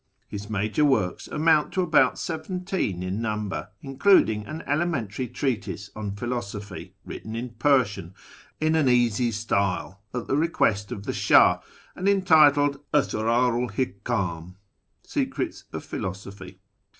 His 0.27 0.49
major 0.49 0.83
works 0.83 1.27
amount 1.27 1.73
to 1.73 1.83
about 1.83 2.17
seventeen 2.17 3.03
in 3.03 3.21
number, 3.21 3.69
includ 3.83 4.29
ing 4.31 4.47
an 4.47 4.63
elementary 4.65 5.27
treatise 5.27 5.91
on 5.95 6.15
philosophy, 6.15 6.95
written 7.05 7.35
in 7.35 7.51
Persian, 7.51 8.15
in 8.59 8.73
an 8.73 8.89
easy 8.89 9.29
style, 9.29 10.01
at 10.11 10.25
the 10.25 10.35
request 10.37 10.91
of 10.91 11.03
the 11.03 11.11
Sluih, 11.11 11.61
and 11.95 12.09
entitled 12.09 12.79
Asrdrul 12.91 13.69
Hikam 13.73 14.55
(Secrets 15.03 15.65
of 15.71 15.83
I'hilosophy). 15.85 16.57